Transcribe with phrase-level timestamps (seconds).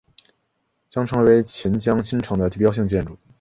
[0.87, 3.19] 将成为钱江新城的地标性建筑。